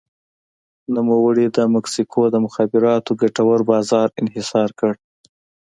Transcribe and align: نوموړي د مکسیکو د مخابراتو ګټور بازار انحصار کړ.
نوموړي 0.95 1.45
د 1.57 1.59
مکسیکو 1.75 2.21
د 2.29 2.35
مخابراتو 2.45 3.11
ګټور 3.21 3.59
بازار 3.71 4.07
انحصار 4.21 4.69
کړ. 4.79 4.93